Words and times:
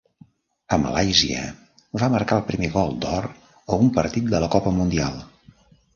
A 0.75 0.79
Malàisia 0.83 1.43
va 2.03 2.09
marcar 2.15 2.37
el 2.41 2.47
primer 2.49 2.69
Gol 2.77 2.97
d'Or 3.05 3.27
a 3.75 3.79
un 3.85 3.93
partit 3.99 4.33
de 4.33 4.41
la 4.45 4.51
Copa 4.57 4.75
Mundial. 4.79 5.21